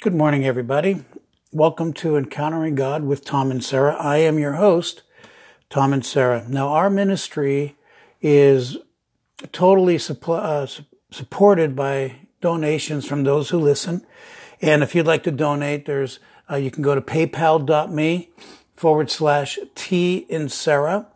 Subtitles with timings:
[0.00, 1.04] Good morning, everybody.
[1.50, 3.96] Welcome to Encountering God with Tom and Sarah.
[3.96, 5.02] I am your host,
[5.70, 6.46] Tom and Sarah.
[6.48, 7.76] Now, our ministry
[8.20, 8.76] is
[9.50, 10.66] totally uh,
[11.10, 14.06] supported by donations from those who listen.
[14.62, 18.30] And if you'd like to donate, there's uh, you can go to paypal.me
[18.74, 21.08] forward slash T in Sarah.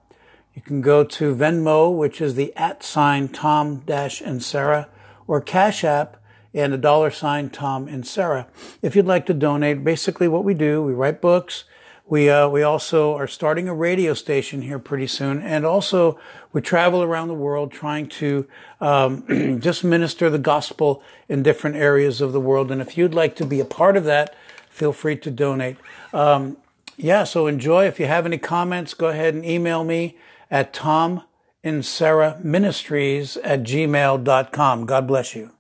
[0.55, 4.89] You can go to Venmo, which is the at sign Tom dash and Sarah,
[5.29, 6.17] or Cash App,
[6.55, 8.47] and a dollar sign Tom and Sarah.
[8.83, 11.65] If you'd like to donate, basically what we do, we write books.
[12.07, 15.41] We, uh, we also are starting a radio station here pretty soon.
[15.41, 16.19] And also
[16.53, 18.47] we travel around the world trying to,
[18.81, 22.71] um, just minister the gospel in different areas of the world.
[22.71, 24.35] And if you'd like to be a part of that,
[24.69, 25.77] feel free to donate.
[26.13, 26.59] Um,
[26.97, 27.87] yeah, so enjoy.
[27.87, 30.19] If you have any comments, go ahead and email me
[30.51, 31.23] at tom
[31.65, 34.87] and Sarah Ministries at gmail.com.
[34.87, 35.53] God bless you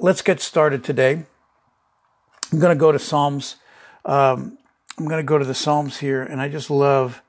[0.00, 1.24] let's get started today.
[2.52, 3.56] I'm going to go to Psalms.
[4.04, 4.58] Um,
[4.98, 7.22] I'm going to go to the Psalms here, and I just love,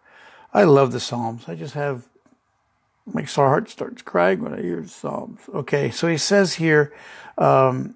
[0.54, 1.46] I love the Psalms.
[1.48, 2.08] I just have,
[3.12, 5.40] makes our heart starts crying when I hear the Psalms.
[5.54, 6.94] Okay, so he says here
[7.38, 7.96] um,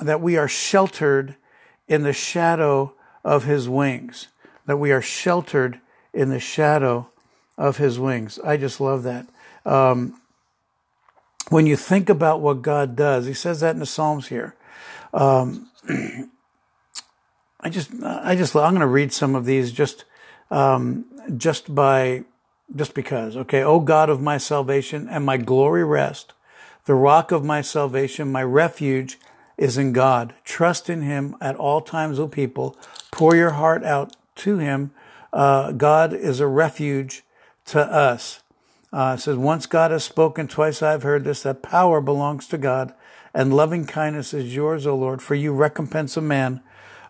[0.00, 1.36] that we are sheltered
[1.86, 4.28] in the shadow of his wings.
[4.66, 5.80] That we are sheltered
[6.12, 7.10] in the shadow
[7.56, 8.38] of his wings.
[8.44, 9.26] I just love that.
[9.64, 10.20] Um,
[11.50, 14.54] when you think about what God does, he says that in the Psalms here.
[15.12, 15.70] Um,
[17.60, 20.04] I just, I just, I'm going to read some of these just,
[20.50, 21.06] um,
[21.36, 22.24] just by,
[22.74, 23.36] just because.
[23.36, 23.62] Okay.
[23.62, 26.32] O God of my salvation and my glory rest,
[26.86, 29.18] the rock of my salvation, my refuge
[29.56, 30.34] is in God.
[30.44, 32.76] Trust in him at all times, O people.
[33.10, 34.90] Pour your heart out to him.
[35.32, 37.22] Uh, God is a refuge
[37.66, 38.40] to us.
[38.94, 42.56] Uh, says, Once God has spoken, twice I have heard this, that power belongs to
[42.56, 42.94] God,
[43.34, 46.60] and loving kindness is yours, O Lord, for you recompense a man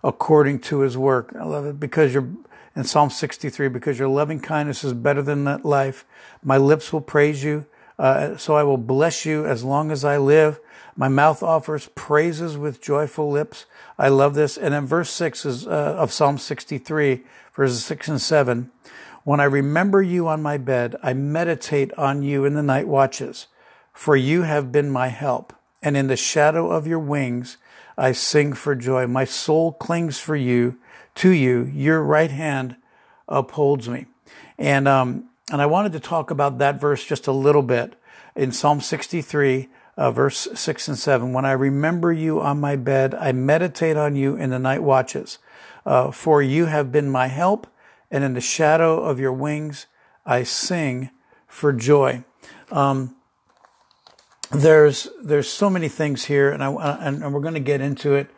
[0.03, 1.37] according to his work.
[1.39, 2.31] I love it because you're
[2.75, 6.07] in Psalm 63, because your loving kindness is better than that life.
[6.43, 7.67] My lips will praise you,
[7.99, 10.61] uh, so I will bless you as long as I live.
[10.97, 13.67] My mouth offers praises with joyful lips.
[13.99, 14.57] I love this.
[14.57, 18.71] And then verse 6 is, uh, of Psalm 63, verses 6 and 7.
[19.25, 23.47] When I remember you on my bed, I meditate on you in the night watches,
[23.91, 25.55] for you have been my help.
[25.83, 27.57] And in the shadow of your wings,
[27.97, 29.07] I sing for joy.
[29.07, 30.79] My soul clings for you,
[31.17, 31.65] to you.
[31.65, 32.77] Your right hand
[33.27, 34.07] upholds me.
[34.59, 37.95] And, um, and I wanted to talk about that verse just a little bit
[38.37, 41.33] in Psalm 63, uh, verse 6 and 7.
[41.33, 45.39] When I remember you on my bed, I meditate on you in the night watches.
[45.87, 47.67] Uh, for you have been my help
[48.15, 49.87] and in the shadow of your wings
[50.25, 51.11] I sing
[51.49, 52.23] for joy.
[52.71, 53.17] Um,
[54.53, 56.71] there's there's so many things here, and I
[57.01, 58.29] and, and we're going to get into it,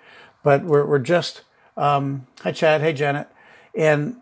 [0.43, 1.43] but we're we're just
[1.77, 3.29] um, hi Chad, hey Janet,
[3.75, 4.17] and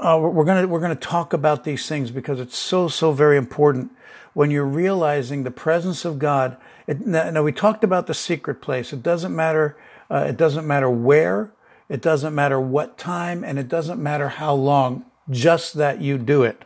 [0.00, 3.92] uh, we're gonna we're gonna talk about these things because it's so so very important
[4.34, 6.56] when you're realizing the presence of God.
[6.88, 8.92] It, now we talked about the secret place.
[8.92, 9.76] It doesn't matter.
[10.10, 11.52] Uh, it doesn't matter where.
[11.88, 16.42] It doesn't matter what time and it doesn't matter how long, just that you do
[16.42, 16.64] it.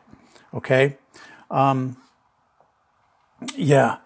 [0.54, 0.97] Okay?
[1.50, 1.97] Um,
[3.56, 3.99] yeah.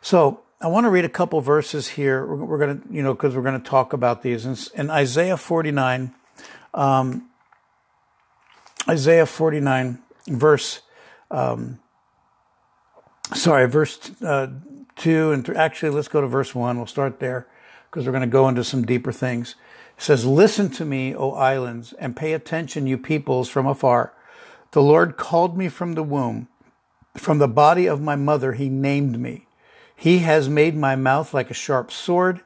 [0.00, 2.26] So I want to read a couple verses here.
[2.26, 4.44] We're, we're going to, you know, because we're going to talk about these.
[4.44, 6.14] In, in Isaiah 49,
[6.74, 7.28] um,
[8.88, 9.98] Isaiah 49,
[10.28, 10.80] verse,
[11.30, 11.78] um,
[13.34, 14.48] sorry, verse uh,
[14.96, 15.56] 2 and 3.
[15.56, 16.76] Actually, let's go to verse 1.
[16.76, 17.46] We'll start there
[17.90, 19.54] because we're going to go into some deeper things.
[19.98, 24.14] Says, Listen to me, O islands, and pay attention, you peoples from afar.
[24.70, 26.48] The Lord called me from the womb.
[27.16, 29.46] From the body of my mother, he named me.
[29.96, 32.40] He has made my mouth like a sharp sword.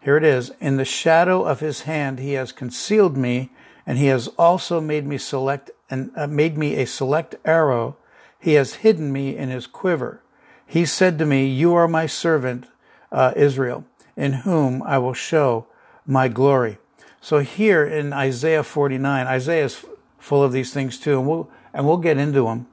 [0.00, 0.52] Here it is.
[0.60, 3.50] In the shadow of his hand, he has concealed me,
[3.86, 7.96] and he has also made me select and uh, made me a select arrow.
[8.38, 10.22] He has hidden me in his quiver.
[10.66, 12.66] He said to me, You are my servant,
[13.10, 13.84] uh, Israel,
[14.16, 15.66] in whom I will show
[16.06, 16.78] my glory.
[17.20, 19.84] So here in Isaiah 49, Isaiah is
[20.18, 22.66] full of these things too, and we'll and we'll get into them.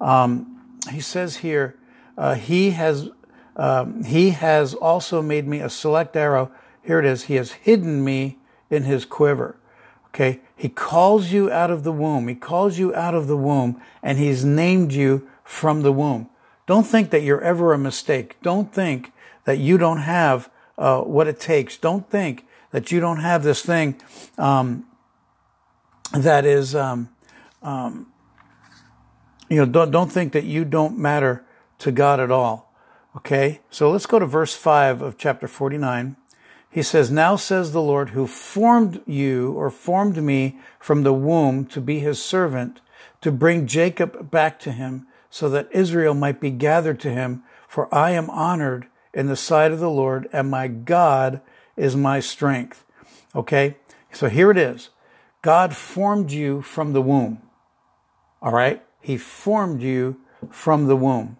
[0.00, 1.76] Um, he says here,
[2.16, 3.08] uh, he has
[3.56, 6.50] um, he has also made me a select arrow.
[6.82, 7.24] Here it is.
[7.24, 8.38] He has hidden me
[8.70, 9.56] in his quiver.
[10.08, 12.28] Okay, he calls you out of the womb.
[12.28, 16.28] He calls you out of the womb, and he's named you from the womb.
[16.66, 18.36] Don't think that you're ever a mistake.
[18.42, 19.12] Don't think
[19.44, 21.76] that you don't have uh, what it takes.
[21.76, 23.94] Don't think that you don't have this thing
[24.36, 24.84] um,
[26.12, 27.08] that is, um,
[27.62, 28.08] um,
[29.48, 31.44] you know, don't, don't think that you don't matter
[31.78, 32.74] to God at all.
[33.16, 36.16] Okay, so let's go to verse 5 of chapter 49.
[36.68, 41.66] He says, Now says the Lord who formed you or formed me from the womb
[41.66, 42.80] to be his servant,
[43.20, 47.44] to bring Jacob back to him, so that Israel might be gathered to him.
[47.68, 51.40] For I am honored in the sight of the Lord, and my God
[51.76, 52.84] is my strength.
[53.34, 53.76] Okay?
[54.12, 54.90] So here it is.
[55.42, 57.42] God formed you from the womb.
[58.40, 58.82] All right?
[59.00, 61.36] He formed you from the womb.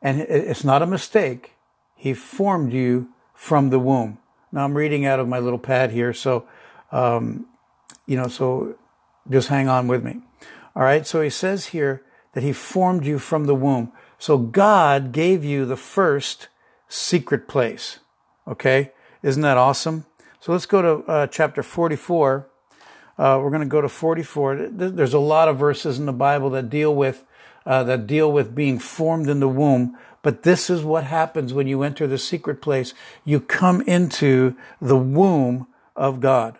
[0.00, 1.52] And it's not a mistake.
[1.94, 4.18] He formed you from the womb.
[4.50, 6.46] Now I'm reading out of my little pad here, so,
[6.90, 7.46] um,
[8.06, 8.74] you know, so
[9.30, 10.20] just hang on with me.
[10.74, 11.06] All right.
[11.06, 13.92] So he says here that he formed you from the womb.
[14.18, 16.48] So God gave you the first
[16.88, 18.00] secret place.
[18.46, 18.92] Okay.
[19.22, 20.04] Isn't that awesome?
[20.40, 22.48] So let's go to uh, chapter 44.
[23.16, 24.68] Uh, we're going to go to 44.
[24.72, 27.24] There's a lot of verses in the Bible that deal with
[27.64, 29.96] uh, that deal with being formed in the womb.
[30.22, 32.92] But this is what happens when you enter the secret place.
[33.24, 36.58] You come into the womb of God.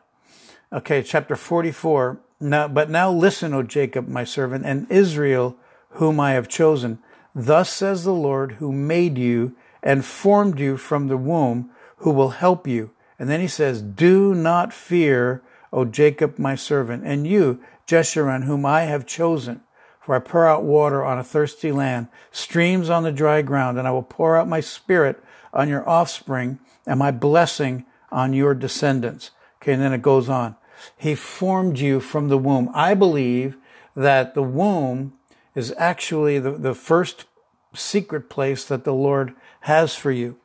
[0.73, 2.20] Okay, chapter 44.
[2.38, 5.56] Now, but now listen, O Jacob, my servant, and Israel,
[5.91, 7.00] whom I have chosen.
[7.35, 11.70] Thus says the Lord, who made you and formed you from the womb,
[12.02, 12.90] who will help you.
[13.19, 18.66] And then he says, Do not fear, O Jacob, my servant, and you, Jeshurun, whom
[18.66, 19.62] I have chosen.
[20.00, 23.87] For I pour out water on a thirsty land, streams on the dry ground, and
[23.87, 25.22] I will pour out my spirit
[25.54, 29.31] on your offspring and my blessing on your descendants.
[29.60, 30.56] Okay, and then it goes on.
[30.96, 32.69] He formed you from the womb.
[32.75, 33.56] I believe
[33.94, 35.12] that the womb
[35.54, 37.26] is actually the, the first
[37.72, 40.38] secret place that the Lord has for you.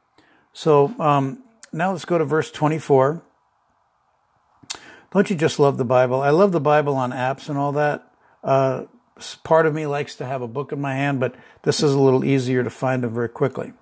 [0.54, 3.22] So um, now let's go to verse 24.
[5.14, 6.22] Don't you just love the Bible?
[6.22, 8.12] I love the Bible on apps and all that.
[8.44, 8.84] Uh,
[9.44, 12.00] part of me likes to have a book in my hand, but this is a
[12.00, 13.74] little easier to find them very quickly.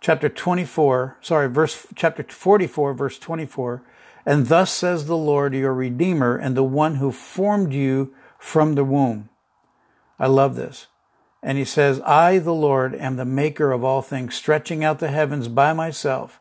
[0.00, 3.82] Chapter 24, sorry, verse, chapter 44, verse 24.
[4.24, 8.84] And thus says the Lord, your Redeemer, and the one who formed you from the
[8.84, 9.28] womb.
[10.18, 10.86] I love this.
[11.42, 15.08] And he says, I, the Lord, am the maker of all things, stretching out the
[15.08, 16.38] heavens by myself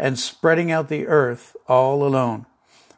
[0.00, 2.46] and spreading out the earth all alone.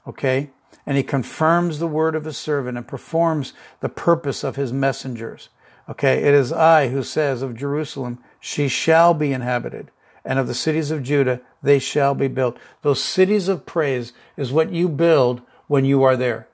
[0.06, 0.50] Okay?
[0.86, 5.48] and he confirms the word of his servant and performs the purpose of his messengers.
[5.88, 9.90] Okay, it is I who says of Jerusalem, she shall be inhabited,
[10.24, 12.56] and of the cities of Judah, they shall be built.
[12.82, 16.48] Those cities of praise is what you build when you are there.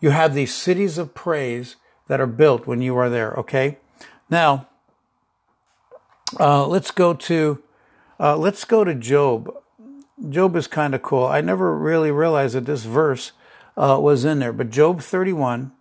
[0.00, 1.76] You have these cities of praise
[2.08, 3.78] that are built when you are there, okay?
[4.30, 4.68] Now,
[6.38, 7.62] uh, let's go to
[8.20, 9.52] uh, let's go to Job.
[10.28, 11.26] Job is kind of cool.
[11.26, 13.32] I never really realized that this verse
[13.76, 15.72] uh, was in there, but Job 31.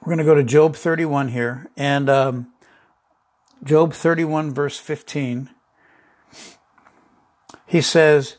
[0.00, 2.48] We're going to go to Job 31 here, and um,
[3.62, 5.48] Job 31, verse 15.
[7.64, 8.36] He says,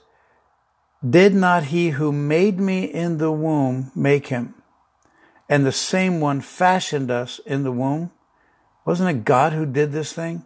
[1.08, 4.54] Did not he who made me in the womb make him?
[5.50, 8.12] And the same one fashioned us in the womb?
[8.86, 10.46] Wasn't it God who did this thing?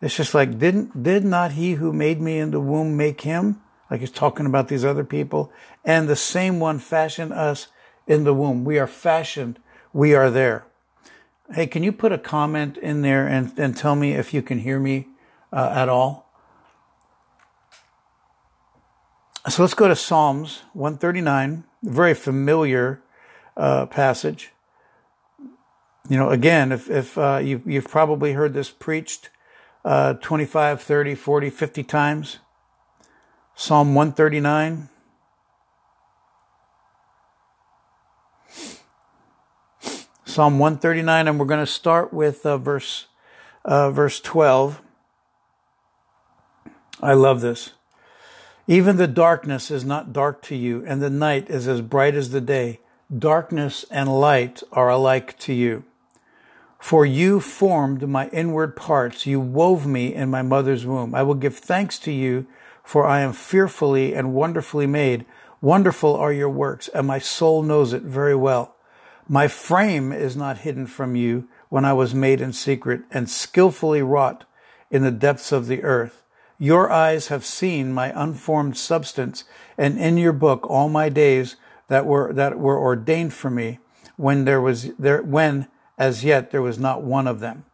[0.00, 3.60] It's just like, didn't, did not he who made me in the womb make him?
[3.90, 5.52] Like he's talking about these other people.
[5.84, 7.68] And the same one fashioned us
[8.06, 8.64] in the womb.
[8.64, 9.58] We are fashioned.
[9.92, 10.66] We are there.
[11.52, 14.60] Hey, can you put a comment in there and, and tell me if you can
[14.60, 15.08] hear me
[15.52, 16.30] uh, at all?
[19.48, 23.02] So let's go to Psalms 139, very familiar
[23.56, 24.52] uh, passage.
[26.10, 29.30] You know, again, if, if uh, you, you've probably heard this preached
[29.84, 32.38] uh, 25, 30, 40, 50 times.
[33.54, 34.88] Psalm 139.
[40.24, 43.06] Psalm 139, and we're going to start with uh, verse
[43.64, 44.82] uh, verse 12.
[47.00, 47.70] I love this.
[48.66, 52.30] Even the darkness is not dark to you, and the night is as bright as
[52.30, 52.80] the day.
[53.16, 55.84] Darkness and light are alike to you.
[56.80, 59.26] For you formed my inward parts.
[59.26, 61.14] You wove me in my mother's womb.
[61.14, 62.46] I will give thanks to you,
[62.82, 65.26] for I am fearfully and wonderfully made.
[65.60, 68.76] Wonderful are your works, and my soul knows it very well.
[69.28, 74.02] My frame is not hidden from you when I was made in secret and skillfully
[74.02, 74.44] wrought
[74.90, 76.24] in the depths of the earth.
[76.58, 79.44] Your eyes have seen my unformed substance,
[79.76, 81.56] and in your book all my days
[81.88, 83.78] that were that were ordained for me
[84.16, 85.68] when there was there when
[86.00, 87.66] as yet there was not one of them.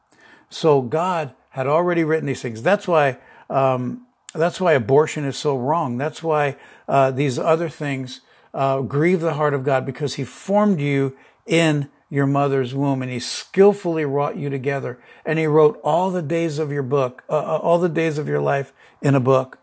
[0.51, 2.61] So God had already written these things.
[2.61, 3.19] That's why
[3.49, 5.97] um, that's why abortion is so wrong.
[5.97, 6.57] That's why
[6.89, 8.21] uh, these other things
[8.53, 11.17] uh, grieve the heart of God because He formed you
[11.47, 16.23] in your mother's womb and he skillfully wrought you together and he wrote all the
[16.23, 19.59] days of your book, uh, uh all the days of your life in a book.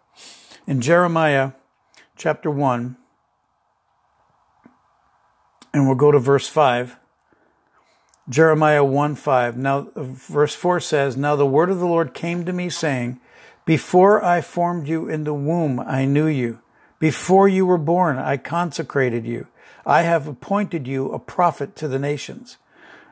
[0.68, 1.54] In Jeremiah
[2.18, 2.98] chapter 1,
[5.74, 6.98] and we'll go to verse 5.
[8.30, 9.58] Jeremiah 1 5.
[9.58, 13.20] Now, verse 4 says, Now the word of the Lord came to me, saying,
[13.66, 16.62] Before I formed you in the womb, I knew you.
[17.00, 19.48] Before you were born, I consecrated you.
[19.86, 22.58] I have appointed you a prophet to the nations.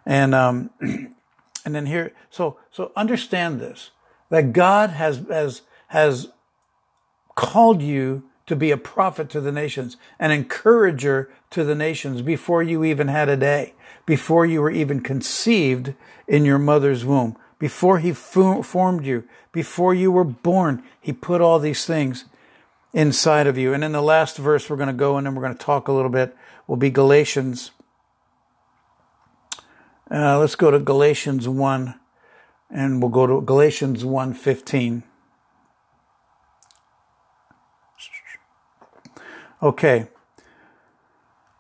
[0.06, 3.92] And, um, and then here, so, so understand this,
[4.30, 6.30] that God has, has, has
[7.36, 12.62] called you to be a prophet to the nations, an encourager to the nations before
[12.62, 13.74] you even had a day,
[14.06, 15.94] before you were even conceived
[16.28, 20.84] in your mother's womb, before he formed you, before you were born.
[21.00, 22.26] He put all these things
[22.92, 23.74] inside of you.
[23.74, 25.88] And in the last verse, we're going to go in and we're going to talk
[25.88, 26.36] a little bit,
[26.68, 27.72] will be Galatians.
[30.10, 31.96] Uh, let's go to Galatians 1
[32.70, 35.04] and we'll go to Galatians 1:15.
[39.62, 40.08] Okay.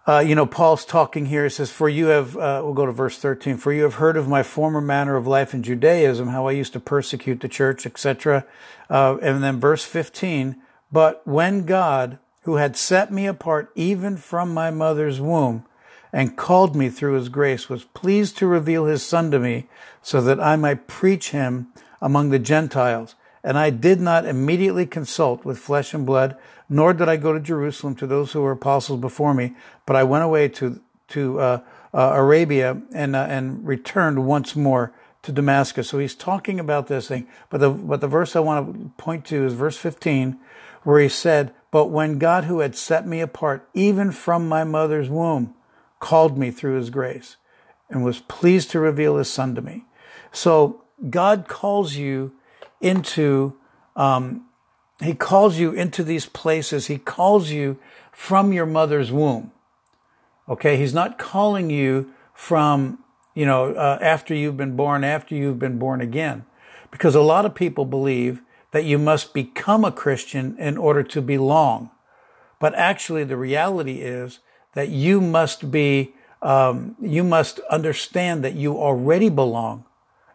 [0.07, 1.43] Uh, you know, Paul's talking here.
[1.43, 4.17] He says, For you have, uh, we'll go to verse 13, for you have heard
[4.17, 7.85] of my former manner of life in Judaism, how I used to persecute the church,
[7.85, 8.45] etc.
[8.89, 10.55] Uh, and then verse 15,
[10.91, 15.65] but when God, who had set me apart even from my mother's womb,
[16.11, 19.67] and called me through his grace, was pleased to reveal his son to me,
[20.01, 21.67] so that I might preach him
[22.01, 23.15] among the Gentiles.
[23.43, 26.37] And I did not immediately consult with flesh and blood,
[26.69, 29.55] nor did I go to Jerusalem to those who were apostles before me,
[29.85, 30.79] but I went away to
[31.09, 31.61] to uh,
[31.93, 34.93] uh, Arabia and uh, and returned once more
[35.23, 35.89] to Damascus.
[35.89, 39.25] So he's talking about this thing, but the but the verse I want to point
[39.25, 40.39] to is verse 15,
[40.83, 45.09] where he said, "But when God, who had set me apart even from my mother's
[45.09, 45.53] womb,
[45.99, 47.37] called me through His grace,
[47.89, 49.85] and was pleased to reveal His Son to me."
[50.31, 52.33] So God calls you
[52.81, 53.55] into
[53.95, 54.45] um,
[55.01, 56.87] he calls you into these places.
[56.87, 57.79] He calls you
[58.11, 59.51] from your mother's womb.
[60.47, 60.77] Okay.
[60.77, 62.99] He's not calling you from,
[63.33, 66.45] you know, uh, after you've been born, after you've been born again.
[66.91, 71.21] Because a lot of people believe that you must become a Christian in order to
[71.21, 71.89] belong.
[72.59, 74.39] But actually, the reality is
[74.73, 79.85] that you must be, um, you must understand that you already belong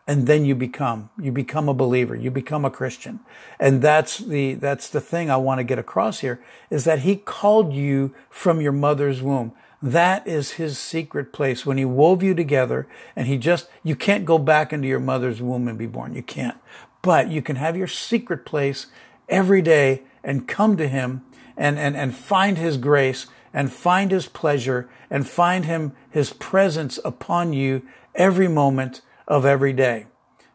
[0.06, 3.20] and then you become you become a believer you become a christian.
[3.58, 7.16] And that's the that's the thing i want to get across here is that he
[7.16, 9.52] called you from your mother's womb.
[9.82, 11.66] That is his secret place.
[11.66, 15.42] When he wove you together and he just you can't go back into your mother's
[15.42, 16.14] womb and be born.
[16.14, 16.58] You can't.
[17.02, 18.86] But you can have your secret place
[19.28, 21.24] every day and come to him
[21.56, 26.98] and and, and find his grace and find his pleasure and find him his presence
[27.04, 27.82] upon you
[28.14, 30.06] every moment of every day.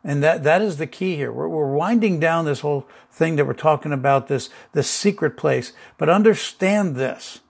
[0.04, 1.32] And that, that is the key here.
[1.32, 5.74] We're, we're winding down this whole thing that we're talking about, this, this secret place.
[5.98, 7.42] But understand this,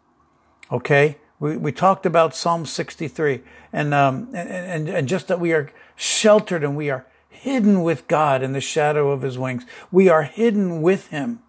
[0.72, 1.18] okay?
[1.40, 5.72] We, we talked about Psalm 63 and, um, and, and, and just that we are
[5.96, 9.66] sheltered and we are hidden with God in the shadow of his wings.
[9.92, 11.40] We are hidden with him.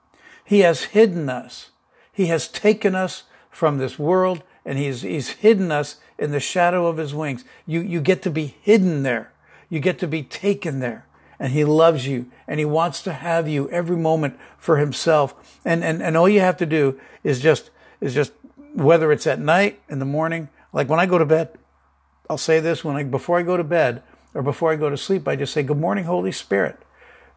[0.44, 1.70] He has hidden us.
[2.12, 6.86] He has taken us from this world and he's, he's hidden us in the shadow
[6.86, 7.44] of his wings.
[7.66, 9.31] You, you get to be hidden there.
[9.72, 11.06] You get to be taken there.
[11.38, 15.58] And he loves you and he wants to have you every moment for himself.
[15.64, 18.32] And, and, and all you have to do is just, is just,
[18.74, 21.56] whether it's at night, in the morning, like when I go to bed,
[22.28, 24.02] I'll say this when I, before I go to bed
[24.34, 26.78] or before I go to sleep, I just say, good morning, Holy Spirit.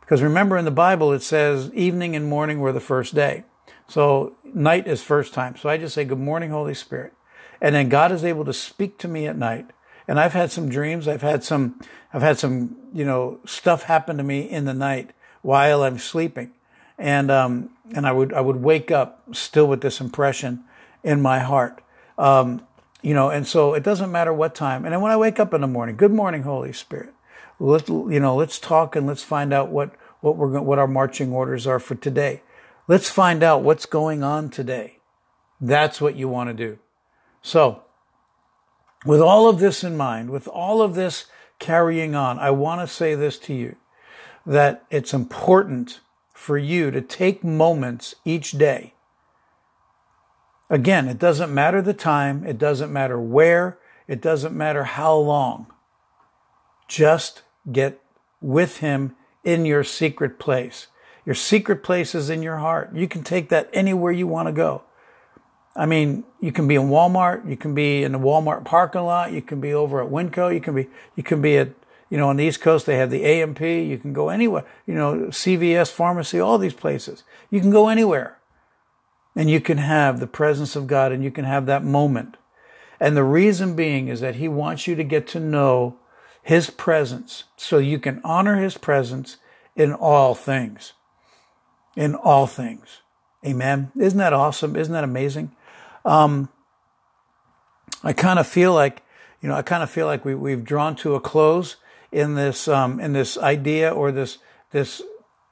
[0.02, 3.46] Because remember in the Bible, it says evening and morning were the first day.
[3.88, 5.56] So night is first time.
[5.56, 7.14] So I just say, good morning, Holy Spirit.
[7.62, 9.70] And then God is able to speak to me at night
[10.08, 11.08] and I've had some dreams.
[11.08, 11.80] I've had some,
[12.14, 16.52] I've had some, you know, stuff happen to me in the night while I'm sleeping.
[16.98, 20.64] And, um, and I would, I would wake up still with this impression
[21.04, 21.82] in my heart.
[22.18, 22.66] Um,
[23.02, 24.86] you know, and so it doesn't matter what time.
[24.86, 27.14] And then when I wake up in the morning, good morning, Holy Spirit.
[27.60, 31.32] Let, you know, let's talk and let's find out what, what we're, what our marching
[31.32, 32.42] orders are for today.
[32.88, 35.00] Let's find out what's going on today.
[35.62, 36.80] That's what you want to do.
[37.42, 37.85] So
[39.06, 41.26] with all of this in mind, with all of this
[41.60, 43.76] carrying on, I want to say this to you
[44.46, 46.02] that it's important
[46.34, 48.94] for you to take moments each day.
[50.70, 55.68] Again, it doesn't matter the time, it doesn't matter where, it doesn't matter how long.
[56.88, 58.02] Just get
[58.42, 60.88] with Him in your secret place.
[61.26, 62.94] Your secret place is in your heart.
[62.94, 64.84] You can take that anywhere you want to go.
[65.76, 69.34] I mean, you can be in Walmart, you can be in the Walmart parking lot,
[69.34, 71.72] you can be over at Winco, you can be, you can be at,
[72.10, 74.94] you know, on the East Coast, they have the AMP, you can go anywhere, you
[74.94, 77.24] know, CVS pharmacy, all these places.
[77.50, 78.38] You can go anywhere
[79.36, 82.38] and you can have the presence of God and you can have that moment.
[83.00, 85.98] And the reason being is that he wants you to get to know
[86.42, 89.38] his presence so you can honor his presence
[89.76, 90.94] in all things.
[91.98, 93.02] In all things.
[93.46, 93.92] Amen.
[94.00, 94.76] Isn't that awesome?
[94.76, 95.52] Isn't that amazing?
[96.06, 96.50] Um,
[98.04, 99.04] I kind of feel like,
[99.42, 101.78] you know, I kind of feel like we, we've drawn to a close
[102.12, 104.38] in this, um, in this idea or this,
[104.72, 105.02] this,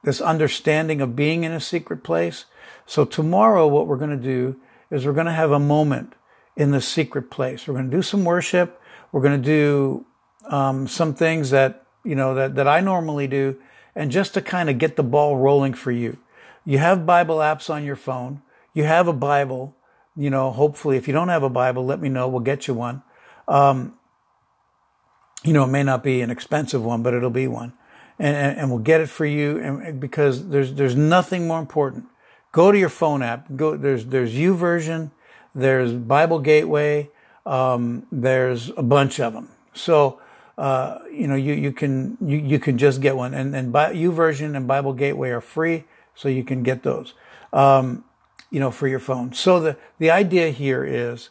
[0.04, 2.44] this understanding of being in a secret place.
[2.86, 4.56] So tomorrow, what we're going to do
[4.90, 6.14] is we're going to have a moment
[6.56, 7.66] in the secret place.
[7.66, 8.80] We're going to do some worship.
[9.10, 10.06] We're going to do
[10.50, 13.56] um, some things that you know that that I normally do,
[13.94, 16.18] and just to kind of get the ball rolling for you.
[16.64, 18.42] You have Bible apps on your phone.
[18.72, 19.74] You have a Bible
[20.16, 22.28] you know, hopefully, if you don't have a Bible, let me know.
[22.28, 23.02] We'll get you one.
[23.48, 23.94] Um,
[25.42, 27.74] you know, it may not be an expensive one, but it'll be one,
[28.18, 29.58] and, and, and we'll get it for you.
[29.58, 32.06] And because there's there's nothing more important.
[32.52, 33.48] Go to your phone app.
[33.56, 35.10] Go there's there's U YouVersion,
[35.54, 37.10] there's Bible Gateway,
[37.44, 39.50] um, there's a bunch of them.
[39.74, 40.20] So
[40.56, 44.12] uh, you know you you can you, you can just get one, and and U
[44.12, 47.14] YouVersion and Bible Gateway are free, so you can get those.
[47.52, 48.04] Um,
[48.54, 49.32] you know, for your phone.
[49.32, 51.30] So the, the idea here is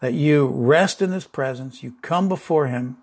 [0.00, 2.96] that you rest in his presence, you come before him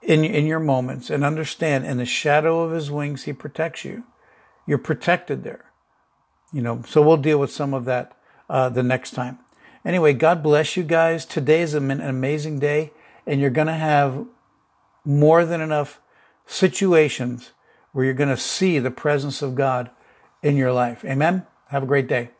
[0.00, 4.04] in, in your moments and understand in the shadow of his wings, he protects you.
[4.66, 5.66] You're protected there.
[6.54, 8.16] You know, so we'll deal with some of that,
[8.48, 9.40] uh, the next time.
[9.84, 11.26] Anyway, God bless you guys.
[11.26, 12.92] Today is an amazing day
[13.26, 14.24] and you're going to have
[15.04, 16.00] more than enough
[16.46, 17.50] situations
[17.92, 19.90] where you're going to see the presence of God
[20.42, 21.04] in your life.
[21.04, 21.46] Amen.
[21.68, 22.30] Have a great day.